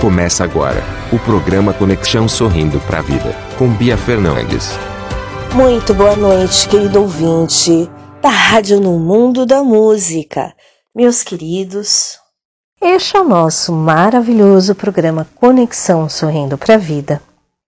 Começa 0.00 0.44
agora 0.44 0.82
o 1.12 1.18
programa 1.18 1.72
Conexão 1.72 2.28
Sorrindo 2.28 2.78
para 2.80 2.98
a 2.98 3.02
Vida, 3.02 3.34
com 3.56 3.68
Bia 3.68 3.96
Fernandes. 3.96 4.70
Muito 5.54 5.94
boa 5.94 6.14
noite, 6.14 6.68
querido 6.68 7.00
ouvinte 7.00 7.90
da 8.20 8.28
Rádio 8.28 8.80
no 8.80 8.98
Mundo 8.98 9.46
da 9.46 9.62
Música. 9.62 10.52
Meus 10.94 11.22
queridos, 11.22 12.18
este 12.82 13.16
é 13.16 13.20
o 13.20 13.24
nosso 13.24 13.72
maravilhoso 13.72 14.74
programa 14.74 15.26
Conexão 15.36 16.08
Sorrindo 16.08 16.58
para 16.58 16.74
a 16.74 16.78
Vida. 16.78 17.22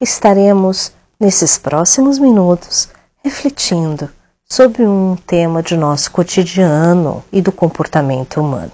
Estaremos, 0.00 0.92
nesses 1.18 1.58
próximos 1.58 2.18
minutos, 2.18 2.88
refletindo 3.24 4.08
sobre 4.48 4.82
um 4.82 5.16
tema 5.26 5.62
de 5.62 5.76
nosso 5.76 6.10
cotidiano 6.12 7.24
e 7.32 7.42
do 7.42 7.50
comportamento 7.50 8.40
humano. 8.40 8.72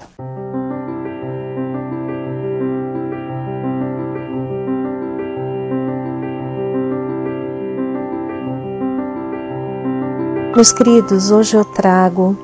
Meus 10.57 10.73
queridos, 10.73 11.31
hoje 11.31 11.55
eu 11.55 11.67
trago 11.67 12.35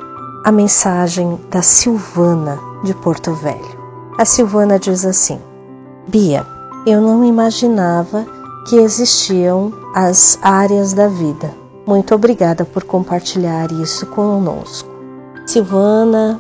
a 0.45 0.53
mensagem 0.53 1.41
da 1.51 1.63
Silvana 1.63 2.59
de 2.85 2.93
Porto 2.93 3.33
Velho. 3.33 3.81
A 4.19 4.25
Silvana 4.27 4.79
diz 4.79 5.07
assim: 5.07 5.41
Bia, 6.09 6.47
eu 6.87 7.01
não 7.01 7.25
imaginava 7.25 8.27
que 8.69 8.77
existiam 8.77 9.73
as 9.95 10.39
áreas 10.43 10.93
da 10.93 11.09
vida. 11.09 11.55
Muito 11.87 12.15
obrigada 12.15 12.67
por 12.67 12.85
compartilhar 12.85 13.73
isso 13.73 14.05
conosco. 14.05 14.91
Silvana, 15.47 16.39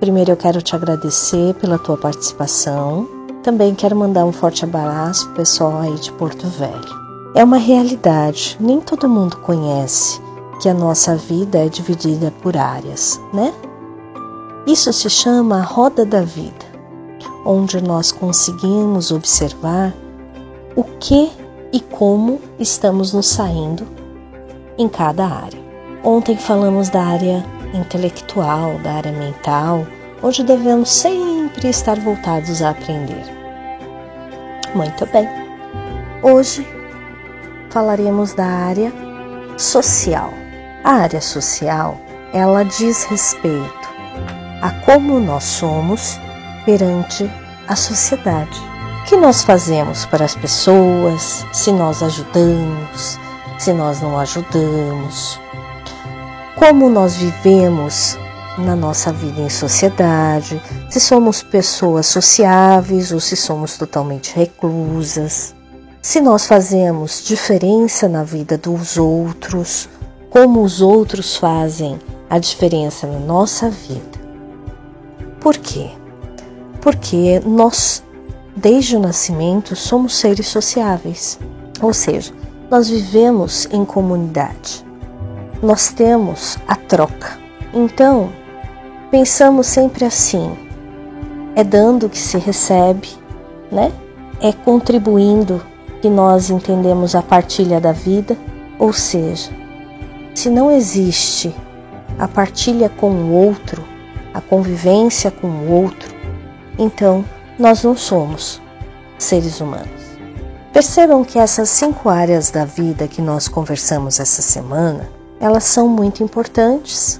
primeiro 0.00 0.32
eu 0.32 0.36
quero 0.36 0.60
te 0.60 0.74
agradecer 0.74 1.54
pela 1.54 1.78
tua 1.78 1.96
participação. 1.96 3.08
Também 3.44 3.76
quero 3.76 3.94
mandar 3.94 4.24
um 4.24 4.32
forte 4.32 4.64
abraço 4.64 5.26
pro 5.26 5.36
pessoal 5.36 5.82
aí 5.82 5.94
de 5.94 6.10
Porto 6.10 6.48
Velho. 6.48 7.06
É 7.32 7.44
uma 7.44 7.58
realidade, 7.58 8.56
nem 8.58 8.80
todo 8.80 9.08
mundo 9.08 9.36
conhece 9.36 10.25
que 10.60 10.68
a 10.68 10.74
nossa 10.74 11.16
vida 11.16 11.58
é 11.58 11.68
dividida 11.68 12.32
por 12.42 12.56
áreas, 12.56 13.20
né? 13.32 13.52
Isso 14.66 14.92
se 14.92 15.08
chama 15.08 15.58
a 15.58 15.62
roda 15.62 16.04
da 16.04 16.22
vida, 16.22 16.66
onde 17.44 17.80
nós 17.80 18.10
conseguimos 18.10 19.10
observar 19.10 19.94
o 20.74 20.82
que 20.82 21.30
e 21.72 21.80
como 21.80 22.40
estamos 22.58 23.12
nos 23.12 23.26
saindo 23.26 23.86
em 24.78 24.88
cada 24.88 25.26
área. 25.26 25.60
Ontem 26.02 26.36
falamos 26.36 26.88
da 26.88 27.02
área 27.02 27.44
intelectual, 27.74 28.78
da 28.78 28.94
área 28.94 29.12
mental, 29.12 29.86
onde 30.22 30.42
devemos 30.42 30.88
sempre 30.88 31.68
estar 31.68 31.98
voltados 32.00 32.62
a 32.62 32.70
aprender. 32.70 33.24
Muito 34.74 35.06
bem. 35.06 35.28
Hoje 36.22 36.66
falaremos 37.70 38.34
da 38.34 38.46
área 38.46 38.92
social. 39.56 40.30
A 40.86 40.92
área 40.92 41.20
social, 41.20 41.98
ela 42.32 42.64
diz 42.64 43.02
respeito 43.02 43.88
a 44.62 44.70
como 44.84 45.18
nós 45.18 45.42
somos 45.42 46.16
perante 46.64 47.28
a 47.66 47.74
sociedade. 47.74 48.56
O 49.02 49.04
que 49.06 49.16
nós 49.16 49.42
fazemos 49.42 50.06
para 50.06 50.24
as 50.24 50.36
pessoas, 50.36 51.44
se 51.52 51.72
nós 51.72 52.04
ajudamos, 52.04 53.18
se 53.58 53.72
nós 53.72 54.00
não 54.00 54.16
ajudamos, 54.16 55.40
como 56.54 56.88
nós 56.88 57.16
vivemos 57.16 58.16
na 58.56 58.76
nossa 58.76 59.12
vida 59.12 59.40
em 59.40 59.50
sociedade, 59.50 60.62
se 60.88 61.00
somos 61.00 61.42
pessoas 61.42 62.06
sociáveis 62.06 63.10
ou 63.10 63.18
se 63.18 63.34
somos 63.34 63.76
totalmente 63.76 64.36
reclusas, 64.36 65.52
se 66.00 66.20
nós 66.20 66.46
fazemos 66.46 67.24
diferença 67.24 68.08
na 68.08 68.22
vida 68.22 68.56
dos 68.56 68.96
outros 68.96 69.88
como 70.36 70.60
os 70.60 70.82
outros 70.82 71.34
fazem 71.34 71.98
a 72.28 72.38
diferença 72.38 73.06
na 73.06 73.18
nossa 73.18 73.70
vida. 73.70 74.20
Por 75.40 75.56
quê? 75.56 75.88
Porque 76.82 77.40
nós, 77.46 78.04
desde 78.54 78.96
o 78.96 79.00
nascimento, 79.00 79.74
somos 79.74 80.14
seres 80.14 80.46
sociáveis, 80.48 81.38
ou 81.80 81.90
seja, 81.94 82.34
nós 82.70 82.90
vivemos 82.90 83.66
em 83.72 83.82
comunidade. 83.82 84.84
Nós 85.62 85.88
temos 85.88 86.58
a 86.68 86.76
troca. 86.76 87.38
Então, 87.72 88.28
pensamos 89.10 89.66
sempre 89.66 90.04
assim: 90.04 90.54
é 91.54 91.64
dando 91.64 92.10
que 92.10 92.18
se 92.18 92.36
recebe, 92.36 93.08
né? 93.72 93.90
É 94.42 94.52
contribuindo 94.52 95.64
que 96.02 96.10
nós 96.10 96.50
entendemos 96.50 97.14
a 97.14 97.22
partilha 97.22 97.80
da 97.80 97.92
vida, 97.92 98.36
ou 98.78 98.92
seja, 98.92 99.50
se 100.36 100.50
não 100.50 100.70
existe 100.70 101.54
a 102.18 102.28
partilha 102.28 102.90
com 102.90 103.10
o 103.10 103.32
outro, 103.32 103.82
a 104.34 104.40
convivência 104.40 105.30
com 105.30 105.46
o 105.46 105.72
outro, 105.72 106.14
então 106.78 107.24
nós 107.58 107.82
não 107.82 107.96
somos 107.96 108.60
seres 109.18 109.62
humanos. 109.62 109.88
Percebam 110.74 111.24
que 111.24 111.38
essas 111.38 111.70
cinco 111.70 112.10
áreas 112.10 112.50
da 112.50 112.66
vida 112.66 113.08
que 113.08 113.22
nós 113.22 113.48
conversamos 113.48 114.20
essa 114.20 114.42
semana, 114.42 115.08
elas 115.40 115.64
são 115.64 115.88
muito 115.88 116.22
importantes 116.22 117.18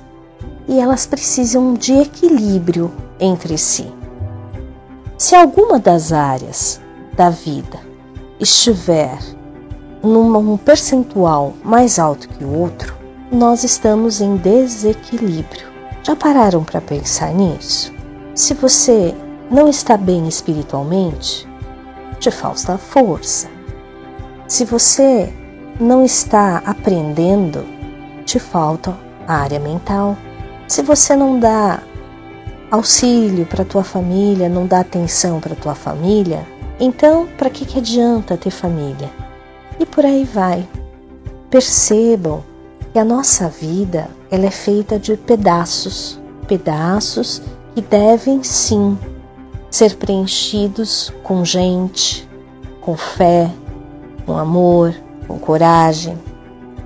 e 0.69 0.79
elas 0.79 1.07
precisam 1.07 1.73
de 1.73 1.95
equilíbrio 1.95 2.93
entre 3.19 3.57
si. 3.57 3.91
Se 5.17 5.35
alguma 5.35 5.79
das 5.79 6.13
áreas 6.13 6.83
da 7.17 7.31
vida 7.31 7.81
estiver 8.39 9.19
num 10.03 10.59
percentual 10.59 11.55
mais 11.65 11.99
alto 11.99 12.29
que 12.29 12.45
o 12.45 12.53
outro, 12.53 12.96
nós 13.31 13.65
estamos 13.65 14.21
em 14.21 14.37
desequilíbrio. 14.37 15.67
Já 16.03 16.15
pararam 16.15 16.63
para 16.63 16.81
pensar 16.81 17.33
nisso? 17.33 17.93
Se 18.35 18.55
você 18.55 19.15
não 19.51 19.69
está 19.69 19.97
bem 19.97 20.29
espiritualmente, 20.29 21.49
te 22.21 22.31
falta 22.31 22.79
força. 22.79 23.49
Se 24.47 24.65
você 24.65 25.33
não 25.81 26.05
está 26.05 26.59
aprendendo, 26.59 27.65
te 28.25 28.39
falta 28.39 28.97
a 29.27 29.35
área 29.35 29.59
mental. 29.59 30.17
Se 30.69 30.83
você 30.83 31.17
não 31.17 31.41
dá 31.41 31.83
auxílio 32.71 33.45
para 33.47 33.65
tua 33.65 33.83
família, 33.83 34.49
não 34.49 34.67
dá 34.67 34.81
atenção 34.81 35.41
para 35.41 35.55
tua 35.57 35.75
família, 35.75 36.47
então 36.79 37.27
para 37.37 37.51
que, 37.51 37.65
que 37.65 37.79
adianta 37.79 38.37
ter 38.37 38.51
família? 38.51 39.11
E 39.81 39.87
por 39.87 40.05
aí 40.05 40.25
vai. 40.25 40.67
Percebam 41.51 42.43
que 42.97 43.01
a 43.01 43.05
nossa 43.05 43.51
vida 43.51 44.09
ela 44.31 44.47
é 44.47 44.51
feita 44.51 44.99
de 44.99 45.19
pedaços, 45.19 46.19
pedaços 46.49 47.43
que 47.75 47.83
devem 47.83 48.43
sim 48.43 48.99
ser 49.71 49.97
preenchidos 49.97 51.13
com 51.23 51.45
gente, 51.45 52.27
com 52.81 52.97
fé, 52.97 53.51
com 54.25 54.39
amor, 54.39 54.95
com 55.29 55.39
coragem, 55.39 56.19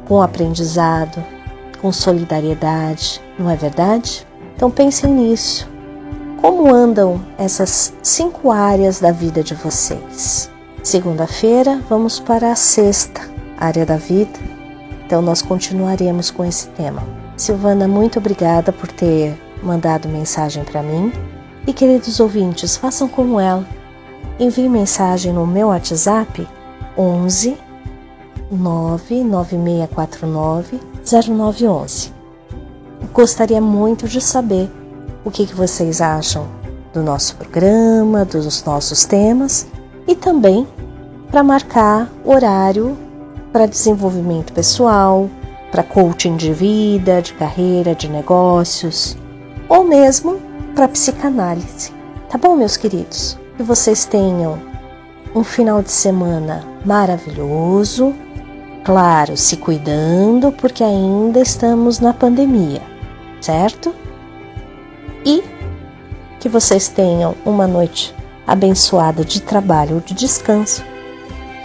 com 0.08 0.20
aprendizado, 0.20 1.24
com 1.80 1.92
solidariedade, 1.92 3.22
não 3.38 3.48
é 3.48 3.54
verdade? 3.54 4.26
Então 4.56 4.68
pensem 4.68 5.14
nisso. 5.14 5.70
Como 6.40 6.74
andam 6.74 7.24
essas 7.38 7.94
cinco 8.02 8.50
áreas 8.50 8.98
da 8.98 9.12
vida 9.12 9.44
de 9.44 9.54
vocês? 9.54 10.50
Segunda-feira 10.82 11.80
vamos 11.88 12.18
para 12.18 12.50
a 12.50 12.56
sexta 12.56 13.20
área 13.56 13.86
da 13.86 13.96
vida, 13.96 14.59
então 15.10 15.20
nós 15.20 15.42
continuaremos 15.42 16.30
com 16.30 16.44
esse 16.44 16.68
tema. 16.68 17.02
Silvana, 17.36 17.88
muito 17.88 18.20
obrigada 18.20 18.72
por 18.72 18.86
ter 18.86 19.36
mandado 19.60 20.08
mensagem 20.08 20.62
para 20.62 20.84
mim. 20.84 21.12
E 21.66 21.72
queridos 21.72 22.20
ouvintes, 22.20 22.76
façam 22.76 23.08
como 23.08 23.40
ela. 23.40 23.66
Envie 24.38 24.68
mensagem 24.68 25.32
no 25.32 25.44
meu 25.44 25.66
WhatsApp 25.66 26.46
11 26.96 27.58
99649 28.52 30.80
0911. 31.04 32.12
Gostaria 33.12 33.60
muito 33.60 34.06
de 34.06 34.20
saber 34.20 34.70
o 35.24 35.30
que, 35.32 35.44
que 35.44 35.56
vocês 35.56 36.00
acham 36.00 36.46
do 36.92 37.02
nosso 37.02 37.34
programa, 37.34 38.24
dos 38.24 38.62
nossos 38.62 39.04
temas 39.04 39.66
e 40.06 40.14
também 40.14 40.68
para 41.32 41.42
marcar 41.42 42.08
horário 42.24 42.96
para 43.52 43.66
desenvolvimento 43.66 44.52
pessoal, 44.52 45.28
para 45.70 45.82
coaching 45.82 46.36
de 46.36 46.52
vida, 46.52 47.22
de 47.22 47.32
carreira, 47.34 47.94
de 47.94 48.08
negócios, 48.08 49.16
ou 49.68 49.84
mesmo 49.84 50.40
para 50.74 50.88
psicanálise. 50.88 51.92
Tá 52.28 52.38
bom, 52.38 52.56
meus 52.56 52.76
queridos? 52.76 53.38
Que 53.56 53.62
vocês 53.62 54.04
tenham 54.04 54.58
um 55.34 55.44
final 55.44 55.82
de 55.82 55.92
semana 55.92 56.64
maravilhoso, 56.84 58.14
claro, 58.84 59.36
se 59.36 59.56
cuidando, 59.56 60.50
porque 60.52 60.82
ainda 60.82 61.40
estamos 61.40 62.00
na 62.00 62.12
pandemia, 62.12 62.82
certo? 63.40 63.94
E 65.24 65.42
que 66.40 66.48
vocês 66.48 66.88
tenham 66.88 67.34
uma 67.44 67.66
noite 67.66 68.14
abençoada 68.46 69.24
de 69.24 69.40
trabalho 69.40 69.96
ou 69.96 70.00
de 70.00 70.14
descanso. 70.14 70.84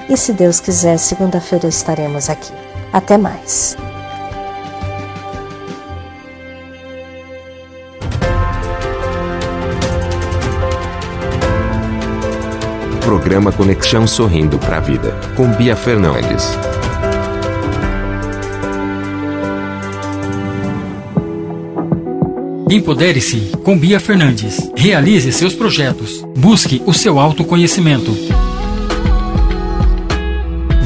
E 0.09 0.15
se 0.15 0.33
Deus 0.33 0.59
quiser, 0.59 0.97
segunda-feira 0.97 1.67
estaremos 1.67 2.29
aqui. 2.29 2.51
Até 2.93 3.17
mais. 3.17 3.75
Programa 13.01 13.51
Conexão 13.51 14.07
Sorrindo 14.07 14.57
para 14.59 14.77
a 14.77 14.79
Vida, 14.79 15.11
com 15.35 15.47
Bia 15.51 15.75
Fernandes. 15.75 16.49
Empodere-se 22.69 23.51
com 23.63 23.77
Bia 23.77 23.99
Fernandes. 23.99 24.71
Realize 24.75 25.31
seus 25.31 25.53
projetos. 25.53 26.25
Busque 26.35 26.81
o 26.85 26.93
seu 26.93 27.19
autoconhecimento. 27.19 28.11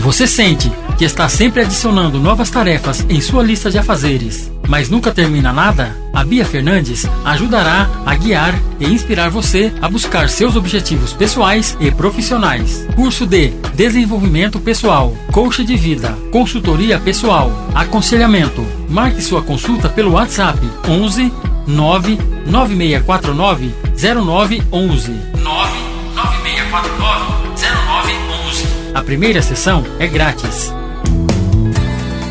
Você 0.09 0.25
sente 0.25 0.71
que 0.97 1.06
está 1.06 1.29
sempre 1.29 1.61
adicionando 1.61 2.19
novas 2.19 2.50
tarefas 2.50 3.06
em 3.07 3.21
sua 3.21 3.44
lista 3.44 3.69
de 3.69 3.77
afazeres, 3.77 4.51
mas 4.67 4.89
nunca 4.89 5.11
termina 5.11 5.53
nada? 5.53 5.95
A 6.11 6.23
Bia 6.23 6.44
Fernandes 6.44 7.07
ajudará 7.23 7.88
a 8.07 8.15
guiar 8.15 8.59
e 8.79 8.88
inspirar 8.88 9.29
você 9.29 9.71
a 9.79 9.88
buscar 9.88 10.27
seus 10.27 10.56
objetivos 10.56 11.13
pessoais 11.13 11.77
e 11.79 11.91
profissionais. 11.91 12.88
Curso 12.95 13.27
de 13.27 13.50
Desenvolvimento 13.75 14.59
Pessoal, 14.59 15.15
Coach 15.31 15.63
de 15.63 15.77
Vida, 15.77 16.17
Consultoria 16.31 17.00
Pessoal, 17.00 17.51
Aconselhamento. 17.75 18.65
Marque 18.89 19.21
sua 19.21 19.44
consulta 19.44 19.89
pelo 19.89 20.13
WhatsApp 20.13 20.57
11 20.88 21.31
99649 21.67 23.75
0911. 23.94 25.12
99649 25.38 25.38
0911. 25.38 27.38
A 29.00 29.01
primeira 29.01 29.42
sessão 29.42 29.81
é 29.98 30.06
grátis. 30.07 30.74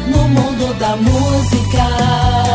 No 0.06 0.29
mundo 0.29 0.75
da 0.79 0.97
música 0.97 2.47